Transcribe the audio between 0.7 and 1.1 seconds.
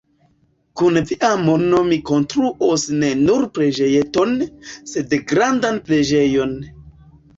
Kun